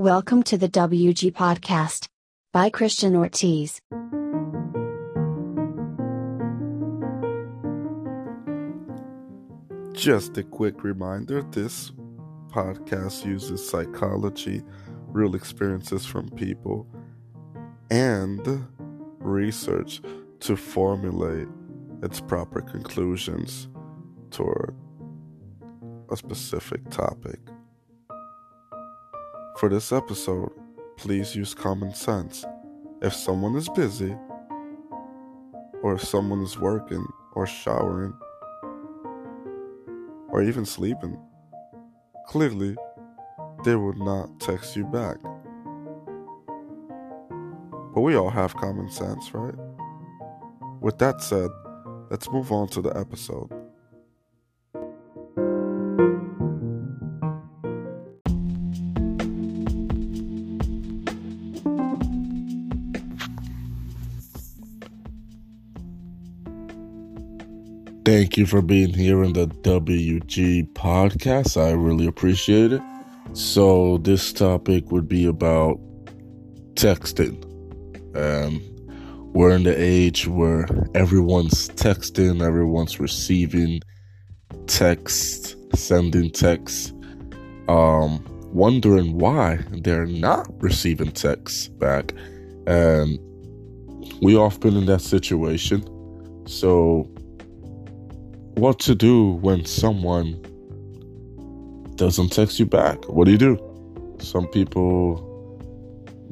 Welcome 0.00 0.44
to 0.44 0.56
the 0.56 0.66
WG 0.66 1.30
Podcast 1.30 2.08
by 2.54 2.70
Christian 2.70 3.14
Ortiz. 3.14 3.82
Just 9.92 10.38
a 10.38 10.42
quick 10.42 10.82
reminder 10.84 11.42
this 11.42 11.92
podcast 12.48 13.26
uses 13.26 13.68
psychology, 13.68 14.62
real 15.08 15.34
experiences 15.34 16.06
from 16.06 16.30
people, 16.30 16.86
and 17.90 18.66
research 19.18 20.00
to 20.40 20.56
formulate 20.56 21.48
its 22.02 22.20
proper 22.22 22.62
conclusions 22.62 23.68
toward 24.30 24.74
a 26.10 26.16
specific 26.16 26.88
topic. 26.88 27.38
For 29.60 29.68
this 29.68 29.92
episode, 29.92 30.52
please 30.96 31.36
use 31.36 31.52
common 31.52 31.94
sense. 31.94 32.46
If 33.02 33.12
someone 33.12 33.56
is 33.56 33.68
busy, 33.68 34.16
or 35.82 35.96
if 35.96 36.02
someone 36.02 36.40
is 36.40 36.58
working, 36.58 37.06
or 37.34 37.46
showering, 37.46 38.14
or 40.30 40.42
even 40.42 40.64
sleeping, 40.64 41.18
clearly 42.26 42.74
they 43.62 43.76
would 43.76 43.98
not 43.98 44.40
text 44.40 44.76
you 44.76 44.86
back. 44.86 45.18
But 47.94 48.00
we 48.00 48.14
all 48.14 48.30
have 48.30 48.56
common 48.56 48.90
sense, 48.90 49.34
right? 49.34 49.60
With 50.80 50.96
that 51.00 51.20
said, 51.20 51.50
let's 52.10 52.30
move 52.30 52.50
on 52.50 52.68
to 52.68 52.80
the 52.80 52.96
episode. 52.96 53.59
Thank 68.20 68.36
you 68.36 68.44
for 68.44 68.60
being 68.60 68.92
here 68.92 69.22
in 69.22 69.32
the 69.32 69.46
WG 69.46 70.70
podcast. 70.74 71.58
I 71.58 71.70
really 71.70 72.06
appreciate 72.06 72.70
it. 72.70 72.82
So, 73.32 73.96
this 73.96 74.30
topic 74.34 74.92
would 74.92 75.08
be 75.08 75.24
about 75.24 75.80
texting. 76.74 77.42
Um, 78.14 78.60
we're 79.32 79.52
in 79.52 79.62
the 79.62 79.74
age 79.74 80.28
where 80.28 80.66
everyone's 80.94 81.70
texting, 81.70 82.46
everyone's 82.46 83.00
receiving 83.00 83.80
text, 84.66 85.56
sending 85.74 86.30
text, 86.30 86.92
um, 87.68 88.22
wondering 88.52 89.16
why 89.16 89.60
they're 89.70 90.04
not 90.04 90.46
receiving 90.62 91.12
texts 91.12 91.68
back. 91.68 92.12
And 92.66 93.18
we 94.20 94.36
all 94.36 94.50
been 94.50 94.76
in 94.76 94.84
that 94.84 95.00
situation. 95.00 95.82
So, 96.46 97.10
what 98.60 98.78
to 98.78 98.94
do 98.94 99.32
when 99.40 99.64
someone 99.64 100.38
doesn't 101.96 102.28
text 102.28 102.60
you 102.60 102.66
back. 102.66 103.02
What 103.08 103.24
do 103.24 103.32
you 103.32 103.38
do? 103.38 103.58
Some 104.18 104.46
people 104.48 105.26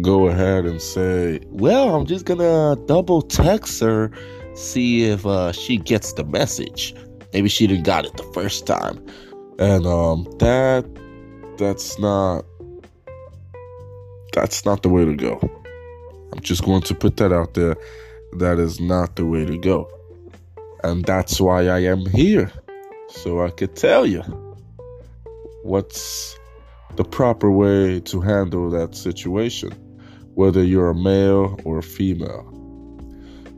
go 0.00 0.28
ahead 0.28 0.64
and 0.64 0.80
say, 0.80 1.40
Well, 1.48 1.94
I'm 1.94 2.06
just 2.06 2.24
gonna 2.24 2.76
double 2.86 3.20
text 3.20 3.80
her, 3.80 4.10
see 4.54 5.04
if 5.04 5.26
uh, 5.26 5.52
she 5.52 5.76
gets 5.76 6.14
the 6.14 6.24
message. 6.24 6.94
Maybe 7.34 7.50
she 7.50 7.66
didn't 7.66 7.84
got 7.84 8.06
it 8.06 8.16
the 8.16 8.30
first 8.32 8.66
time. 8.66 9.04
And 9.58 9.86
um, 9.86 10.24
that 10.38 10.86
that's 11.58 11.98
not 11.98 12.46
that's 14.32 14.64
not 14.64 14.82
the 14.82 14.88
way 14.88 15.04
to 15.04 15.14
go. 15.14 15.38
I'm 16.32 16.40
just 16.40 16.64
going 16.64 16.82
to 16.82 16.94
put 16.94 17.18
that 17.18 17.32
out 17.32 17.52
there. 17.52 17.76
That 18.38 18.58
is 18.58 18.80
not 18.80 19.16
the 19.16 19.26
way 19.26 19.44
to 19.44 19.58
go. 19.58 19.88
And 20.84 21.02
that's 21.06 21.40
why 21.40 21.68
I 21.68 21.78
am 21.78 22.04
here. 22.04 22.52
So 23.08 23.42
I 23.42 23.48
could 23.48 23.74
tell 23.74 24.04
you 24.04 24.20
what's 25.62 26.38
the 26.96 27.04
proper 27.04 27.50
way 27.50 28.00
to 28.00 28.20
handle 28.20 28.68
that 28.68 28.94
situation, 28.94 29.70
whether 30.34 30.62
you're 30.62 30.90
a 30.90 30.94
male 30.94 31.58
or 31.64 31.78
a 31.78 31.82
female. 31.82 32.50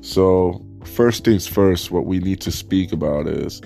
So, 0.02 0.64
first 0.84 1.24
things 1.24 1.48
first, 1.48 1.90
what 1.90 2.06
we 2.06 2.20
need 2.20 2.40
to 2.42 2.52
speak 2.52 2.92
about 2.92 3.26
is 3.26 3.60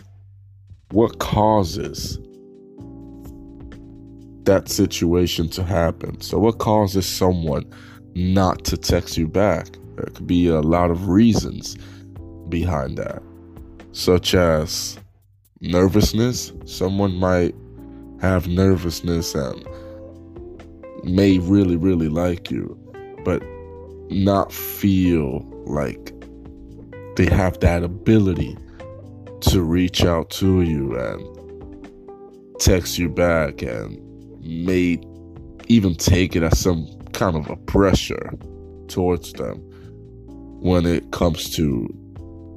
what 0.92 1.18
causes 1.18 2.18
that 4.44 4.70
situation 4.70 5.50
to 5.50 5.62
happen. 5.62 6.18
So, 6.22 6.38
what 6.38 6.58
causes 6.60 7.06
someone 7.06 7.70
not 8.14 8.64
to 8.64 8.78
text 8.78 9.18
you 9.18 9.28
back? 9.28 9.66
There 9.96 10.06
could 10.14 10.26
be 10.26 10.46
a 10.46 10.62
lot 10.62 10.90
of 10.90 11.08
reasons 11.08 11.76
behind 12.48 12.96
that 12.96 13.22
such 13.92 14.34
as 14.34 14.98
nervousness. 15.60 16.52
Someone 16.64 17.14
might 17.14 17.54
have 18.20 18.46
nervousness 18.48 19.34
and 19.34 19.66
may 21.04 21.38
really, 21.38 21.76
really 21.76 22.08
like 22.08 22.50
you, 22.50 22.78
but 23.24 23.42
not 24.10 24.52
feel 24.52 25.46
like 25.66 26.12
they 27.16 27.26
have 27.26 27.58
that 27.60 27.82
ability 27.82 28.56
to 29.40 29.62
reach 29.62 30.04
out 30.04 30.30
to 30.30 30.62
you 30.62 30.98
and 30.98 32.60
text 32.60 32.98
you 32.98 33.08
back 33.08 33.62
and 33.62 33.98
may 34.42 35.00
even 35.68 35.94
take 35.94 36.36
it 36.36 36.42
as 36.42 36.58
some 36.58 36.86
kind 37.12 37.36
of 37.36 37.48
a 37.48 37.56
pressure 37.56 38.32
towards 38.88 39.32
them 39.34 39.56
when 40.60 40.84
it 40.84 41.10
comes 41.10 41.54
to 41.56 41.88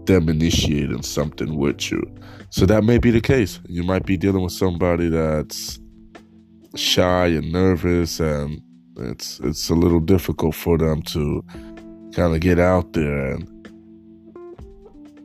them 0.05 0.29
initiating 0.29 1.03
something 1.03 1.57
with 1.57 1.91
you. 1.91 2.01
So 2.49 2.65
that 2.65 2.83
may 2.83 2.97
be 2.97 3.11
the 3.11 3.21
case. 3.21 3.59
You 3.67 3.83
might 3.83 4.05
be 4.05 4.17
dealing 4.17 4.43
with 4.43 4.53
somebody 4.53 5.09
that's 5.09 5.79
shy 6.75 7.27
and 7.27 7.51
nervous 7.51 8.19
and 8.19 8.61
it's 8.97 9.39
it's 9.41 9.69
a 9.69 9.75
little 9.75 9.99
difficult 9.99 10.55
for 10.55 10.77
them 10.77 11.01
to 11.03 11.43
kind 12.15 12.33
of 12.33 12.39
get 12.39 12.59
out 12.59 12.93
there 12.93 13.33
and 13.33 13.49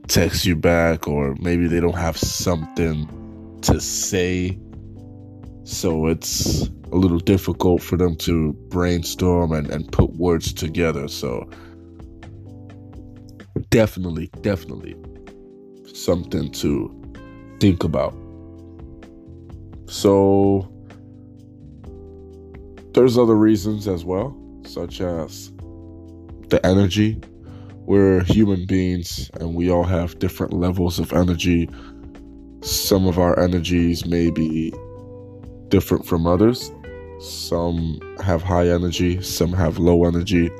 text 0.08 0.46
you 0.46 0.56
back 0.56 1.06
or 1.06 1.34
maybe 1.40 1.66
they 1.66 1.80
don't 1.80 1.96
have 1.96 2.16
something 2.16 3.06
to 3.62 3.80
say 3.80 4.58
so 5.64 6.06
it's 6.06 6.68
a 6.92 6.96
little 6.96 7.18
difficult 7.18 7.82
for 7.82 7.96
them 7.98 8.16
to 8.16 8.54
brainstorm 8.70 9.52
and, 9.52 9.68
and 9.70 9.90
put 9.92 10.10
words 10.16 10.52
together 10.52 11.08
so 11.08 11.48
definitely, 13.70 14.30
definitely 14.40 14.96
something 15.94 16.50
to 16.52 16.94
think 17.60 17.84
about. 17.84 18.14
So, 19.86 20.70
there's 22.94 23.16
other 23.18 23.34
reasons 23.34 23.88
as 23.88 24.04
well, 24.04 24.36
such 24.64 25.00
as 25.00 25.52
the 26.48 26.60
energy. 26.64 27.20
We're 27.86 28.22
human 28.24 28.66
beings 28.66 29.30
and 29.40 29.54
we 29.54 29.70
all 29.70 29.84
have 29.84 30.18
different 30.18 30.52
levels 30.52 30.98
of 30.98 31.12
energy. 31.12 31.70
Some 32.60 33.06
of 33.06 33.18
our 33.18 33.38
energies 33.38 34.04
may 34.04 34.30
be 34.30 34.72
different 35.68 36.04
from 36.06 36.26
others. 36.26 36.70
Some 37.20 37.98
have 38.22 38.42
high 38.42 38.68
energy, 38.68 39.22
some 39.22 39.52
have 39.52 39.78
low 39.78 40.04
energy 40.04 40.50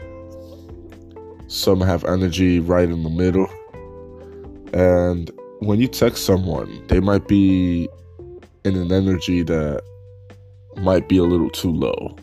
some 1.48 1.80
have 1.80 2.04
energy 2.04 2.60
right 2.60 2.88
in 2.88 3.02
the 3.02 3.10
middle. 3.10 3.48
And 4.72 5.30
when 5.60 5.80
you 5.80 5.88
text 5.88 6.24
someone, 6.24 6.86
they 6.88 7.00
might 7.00 7.26
be 7.26 7.88
in 8.64 8.76
an 8.76 8.92
energy 8.92 9.42
that 9.42 9.82
might 10.76 11.08
be 11.08 11.18
a 11.18 11.24
little 11.24 11.50
too 11.50 11.72
low. 11.72 12.16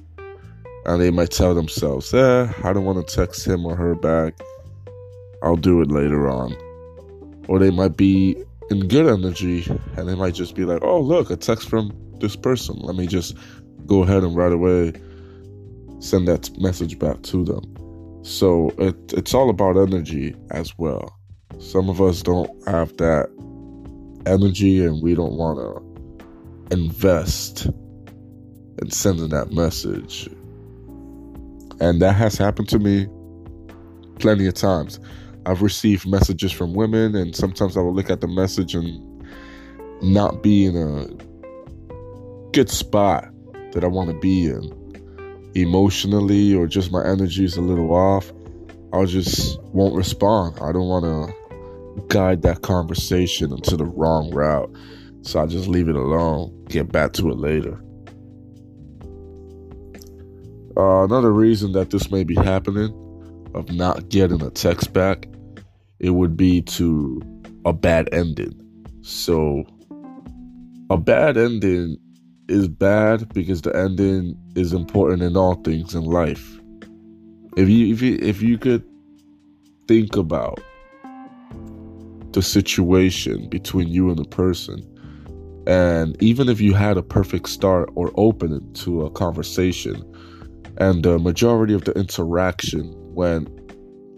And 0.85 1.01
they 1.01 1.09
might 1.09 1.31
tell 1.31 1.55
themselves, 1.55 2.13
eh, 2.13 2.51
I 2.63 2.72
don't 2.72 2.85
want 2.85 3.05
to 3.05 3.16
text 3.16 3.45
him 3.47 3.66
or 3.66 3.75
her 3.75 3.95
back. 3.95 4.39
I'll 5.41 5.55
do 5.55 5.81
it 5.81 5.89
later 5.89 6.29
on. 6.29 6.55
Or 7.47 7.57
they 7.57 7.71
might 7.71 7.97
be 7.97 8.37
in 8.69 8.87
good 8.87 9.07
energy 9.07 9.66
and 9.97 10.07
they 10.07 10.16
might 10.16 10.35
just 10.35 10.55
be 10.55 10.66
like, 10.66 10.83
oh, 10.83 11.01
look, 11.01 11.31
a 11.31 11.35
text 11.35 11.67
from 11.67 11.91
this 12.19 12.35
person. 12.35 12.78
Let 12.79 12.95
me 12.95 13.07
just 13.07 13.35
go 13.87 14.03
ahead 14.03 14.23
and 14.23 14.35
right 14.35 14.51
away 14.51 14.93
send 15.99 16.28
that 16.28 16.49
message 16.59 16.99
back 16.99 17.21
to 17.23 17.43
them. 17.43 17.84
So 18.25 18.73
it, 18.79 18.95
it's 19.13 19.35
all 19.35 19.51
about 19.51 19.77
energy 19.77 20.35
as 20.49 20.75
well. 20.79 21.16
Some 21.59 21.89
of 21.91 22.01
us 22.01 22.23
don't 22.23 22.49
have 22.67 22.97
that 22.97 23.29
energy 24.25 24.83
and 24.83 24.99
we 25.03 25.13
don't 25.13 25.33
want 25.33 25.59
to 25.59 26.75
invest 26.75 27.67
in 28.81 28.89
sending 28.89 29.29
that 29.29 29.51
message. 29.51 30.27
And 31.79 32.01
that 32.01 32.13
has 32.13 32.35
happened 32.35 32.67
to 32.69 32.79
me 32.79 33.05
plenty 34.17 34.47
of 34.47 34.55
times. 34.55 34.99
I've 35.45 35.61
received 35.61 36.07
messages 36.07 36.51
from 36.51 36.73
women, 36.73 37.16
and 37.16 37.35
sometimes 37.35 37.78
I 37.78 37.81
will 37.81 37.93
look 37.93 38.09
at 38.09 38.21
the 38.21 38.28
message 38.28 38.73
and 38.73 39.23
not 40.01 40.41
be 40.41 40.66
in 40.66 40.75
a 40.75 41.05
good 42.53 42.71
spot 42.71 43.29
that 43.73 43.83
I 43.83 43.87
want 43.87 44.09
to 44.09 44.19
be 44.19 44.47
in. 44.47 44.84
Emotionally 45.55 46.53
or 46.53 46.67
just 46.67 46.91
my 46.91 47.03
energy 47.05 47.46
is 47.46 47.57
a 47.57 47.61
little 47.61 47.93
off, 47.93 48.31
I'll 48.93 49.05
just 49.05 49.59
won't 49.63 49.96
respond. 49.96 50.57
I 50.61 50.72
don't 50.72 50.87
want 50.87 51.05
to 51.05 52.05
guide 52.07 52.41
that 52.43 52.61
conversation 52.61 53.52
into 53.52 53.78
the 53.78 53.85
wrong 53.85 54.31
route. 54.31 54.69
So 55.22 55.41
I 55.41 55.47
just 55.47 55.67
leave 55.67 55.90
it 55.90 55.96
alone, 55.96 56.66
get 56.66 56.91
back 56.91 57.13
to 57.13 57.29
it 57.29 57.37
later. 57.37 57.81
Uh, 60.78 61.03
another 61.05 61.31
reason 61.31 61.72
that 61.72 61.90
this 61.90 62.11
may 62.11 62.23
be 62.23 62.35
happening 62.35 62.91
of 63.55 63.72
not 63.72 64.09
getting 64.09 64.41
a 64.43 64.49
text 64.49 64.91
back, 64.91 65.28
it 65.99 66.11
would 66.11 66.35
be 66.35 66.61
to 66.61 67.22
a 67.66 67.73
bad 67.73 68.09
ending. 68.13 68.53
So 69.02 69.63
a 70.90 70.97
bad 70.97 71.37
ending 71.37 71.97
is 72.47 72.67
bad 72.67 73.33
because 73.33 73.61
the 73.61 73.75
ending 73.75 74.37
is 74.55 74.73
important 74.73 75.21
in 75.21 75.35
all 75.35 75.55
things 75.55 75.95
in 75.95 76.03
life. 76.03 76.59
If 77.57 77.69
you 77.69 77.93
if 77.93 78.01
you 78.01 78.17
if 78.21 78.41
you 78.41 78.57
could 78.57 78.83
think 79.87 80.15
about 80.15 80.59
the 82.31 82.41
situation 82.41 83.47
between 83.49 83.87
you 83.87 84.09
and 84.09 84.19
the 84.19 84.25
person, 84.25 84.83
and 85.67 86.21
even 86.21 86.49
if 86.49 86.59
you 86.59 86.73
had 86.73 86.97
a 86.97 87.03
perfect 87.03 87.49
start 87.49 87.89
or 87.95 88.11
opening 88.15 88.71
to 88.73 89.05
a 89.05 89.09
conversation, 89.09 90.03
and 90.77 91.03
the 91.03 91.17
majority 91.17 91.73
of 91.73 91.85
the 91.85 91.93
interaction 91.93 92.93
went 93.15 93.49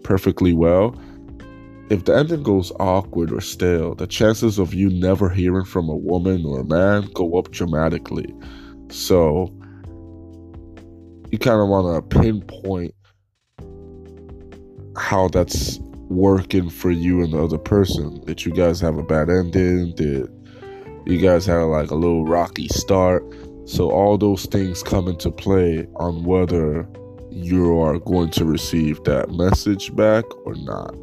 perfectly 0.02 0.52
well, 0.52 1.00
if 1.90 2.04
the 2.04 2.14
ending 2.14 2.42
goes 2.42 2.70
awkward 2.78 3.32
or 3.32 3.40
stale, 3.40 3.94
the 3.94 4.06
chances 4.06 4.58
of 4.58 4.74
you 4.74 4.90
never 4.90 5.30
hearing 5.30 5.64
from 5.64 5.88
a 5.88 5.96
woman 5.96 6.44
or 6.44 6.60
a 6.60 6.64
man 6.64 7.08
go 7.14 7.38
up 7.38 7.50
dramatically. 7.50 8.34
So 8.90 9.54
you 11.30 11.38
kind 11.38 11.60
of 11.60 11.68
want 11.68 12.10
to 12.10 12.20
pinpoint 12.20 12.94
how 14.96 15.28
that's 15.28 15.78
working 16.08 16.68
for 16.68 16.90
you 16.90 17.22
and 17.22 17.32
the 17.32 17.42
other 17.42 17.58
person. 17.58 18.22
Did 18.26 18.44
you 18.44 18.52
guys 18.52 18.80
have 18.80 18.98
a 18.98 19.02
bad 19.02 19.30
ending? 19.30 19.94
Did 19.94 20.28
you 21.06 21.18
guys 21.18 21.46
had 21.46 21.62
like 21.62 21.90
a 21.90 21.94
little 21.94 22.26
rocky 22.26 22.68
start? 22.68 23.24
So 23.66 23.90
all 23.90 24.18
those 24.18 24.46
things 24.46 24.82
come 24.82 25.08
into 25.08 25.30
play 25.30 25.86
on 25.96 26.24
whether 26.24 26.88
you 27.30 27.78
are 27.78 27.98
going 27.98 28.30
to 28.30 28.44
receive 28.44 29.02
that 29.04 29.30
message 29.30 29.94
back 29.94 30.24
or 30.46 30.54
not. 30.54 30.94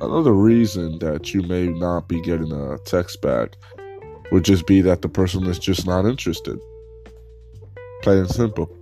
Another 0.00 0.32
reason 0.32 0.98
that 0.98 1.32
you 1.32 1.42
may 1.42 1.68
not 1.68 2.08
be 2.08 2.20
getting 2.20 2.52
a 2.52 2.78
text 2.78 3.22
back 3.22 3.56
would 4.32 4.44
just 4.44 4.66
be 4.66 4.80
that 4.80 5.02
the 5.02 5.08
person 5.08 5.46
is 5.46 5.58
just 5.58 5.86
not 5.86 6.04
interested. 6.04 6.58
Plain 8.02 8.18
and 8.18 8.30
simple. 8.30 8.76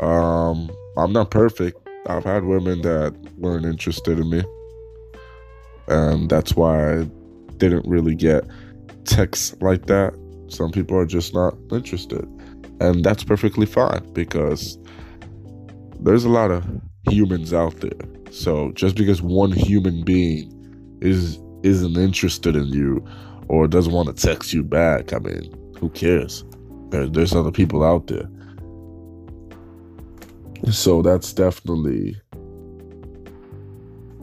Um, 0.00 0.70
I'm 0.96 1.12
not 1.12 1.30
perfect. 1.30 1.78
I've 2.06 2.24
had 2.24 2.44
women 2.44 2.82
that 2.82 3.14
weren't 3.38 3.64
interested 3.64 4.18
in 4.18 4.28
me. 4.28 4.42
And 5.88 6.28
that's 6.28 6.54
why 6.54 7.00
I 7.00 7.04
didn't 7.56 7.86
really 7.86 8.14
get 8.14 8.44
texts 9.04 9.54
like 9.60 9.86
that. 9.86 10.14
Some 10.48 10.70
people 10.70 10.96
are 10.96 11.06
just 11.06 11.32
not 11.32 11.56
interested. 11.70 12.28
And 12.80 13.04
that's 13.04 13.24
perfectly 13.24 13.66
fine 13.66 14.12
because 14.12 14.78
there's 16.00 16.24
a 16.24 16.28
lot 16.28 16.50
of 16.50 16.64
humans 17.08 17.52
out 17.54 17.80
there. 17.80 18.21
So 18.32 18.72
just 18.72 18.96
because 18.96 19.20
one 19.20 19.52
human 19.52 20.02
being 20.04 20.50
is 21.02 21.38
isn't 21.62 21.96
interested 21.98 22.56
in 22.56 22.66
you 22.68 23.06
or 23.48 23.68
doesn't 23.68 23.92
want 23.92 24.08
to 24.08 24.14
text 24.14 24.54
you 24.54 24.62
back, 24.62 25.12
I 25.12 25.18
mean, 25.18 25.54
who 25.78 25.90
cares? 25.90 26.42
There, 26.88 27.06
there's 27.06 27.34
other 27.34 27.50
people 27.50 27.84
out 27.84 28.06
there. 28.06 28.28
So 30.70 31.02
that's 31.02 31.34
definitely 31.34 32.16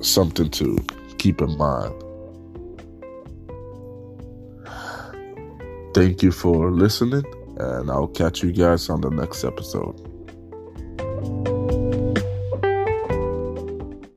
something 0.02 0.50
to 0.52 0.80
keep 1.20 1.40
in 1.40 1.56
mind. 1.58 1.94
Thank 5.94 6.24
you 6.24 6.32
for 6.32 6.72
listening, 6.72 7.26
and 7.58 7.92
I'll 7.92 8.08
catch 8.08 8.42
you 8.42 8.52
guys 8.54 8.90
on 8.90 9.02
the 9.02 9.10
next 9.12 9.44
episode. 9.44 10.00